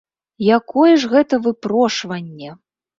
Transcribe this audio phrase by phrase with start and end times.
[0.57, 2.55] Якое ж гэта выпрошванне!